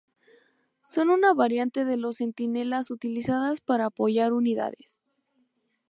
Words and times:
Son 0.83 1.11
una 1.11 1.31
variante 1.35 1.85
de 1.85 1.95
los 1.95 2.17
Centinelas 2.17 2.89
utilizadas 2.89 3.61
para 3.61 3.85
apoyar 3.85 4.33
unidades. 4.33 4.97